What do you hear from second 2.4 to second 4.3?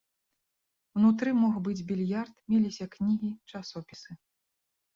меліся кнігі, часопісы.